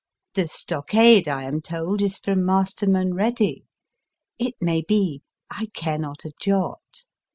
The 0.33 0.47
stockade 0.47 1.27
I 1.27 1.43
am 1.43 1.61
told, 1.61 2.01
is 2.01 2.17
from 2.17 2.43
Masterman 2.43 3.13
Ready. 3.13 3.65
It 4.39 4.55
may 4.59 4.81
be, 4.81 5.21
I 5.51 5.67
care 5.75 5.99
not 5.99 6.25
a 6.25 6.31
jot. 6.41 7.05